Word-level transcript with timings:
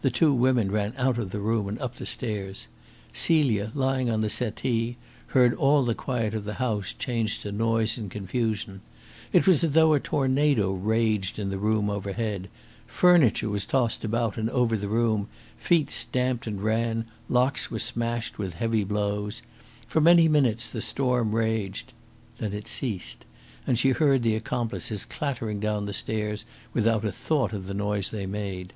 The 0.00 0.08
two 0.10 0.32
women 0.32 0.70
ran 0.72 0.94
out 0.96 1.18
of 1.18 1.30
the 1.30 1.38
room 1.38 1.68
and 1.68 1.78
up 1.78 1.96
the 1.96 2.06
stairs. 2.06 2.66
Celia, 3.12 3.72
lying 3.74 4.08
on 4.08 4.22
the 4.22 4.30
settee, 4.30 4.96
heard 5.28 5.52
all 5.52 5.84
the 5.84 5.94
quiet 5.94 6.32
of 6.34 6.44
the 6.44 6.54
house 6.54 6.94
change 6.94 7.40
to 7.40 7.52
noise 7.52 7.98
and 7.98 8.10
confusion. 8.10 8.80
It 9.34 9.46
was 9.46 9.62
as 9.62 9.72
though 9.72 9.92
a 9.92 10.00
tornado 10.00 10.72
raged 10.72 11.38
in 11.38 11.50
the 11.50 11.58
room 11.58 11.90
overhead. 11.90 12.48
Furniture 12.86 13.50
was 13.50 13.66
tossed 13.66 14.02
about 14.02 14.38
and 14.38 14.48
over 14.48 14.78
the 14.78 14.88
room, 14.88 15.28
feet 15.58 15.90
stamped 15.90 16.46
and 16.46 16.62
ran, 16.64 17.04
locks 17.28 17.70
were 17.70 17.78
smashed 17.80 18.36
in 18.38 18.44
with 18.46 18.54
heavy 18.56 18.82
blows. 18.82 19.42
For 19.86 20.00
many 20.00 20.26
minutes 20.26 20.70
the 20.70 20.80
storm 20.80 21.34
raged. 21.36 21.92
Then 22.38 22.54
it 22.54 22.66
ceased, 22.66 23.26
and 23.66 23.78
she 23.78 23.90
heard 23.90 24.22
the 24.22 24.36
accomplices 24.36 25.04
clattering 25.04 25.60
down 25.60 25.84
the 25.84 25.92
stairs 25.92 26.46
without 26.72 27.04
a 27.04 27.12
thought 27.12 27.52
of 27.52 27.66
the 27.66 27.74
noise 27.74 28.08
they 28.08 28.24
made. 28.24 28.72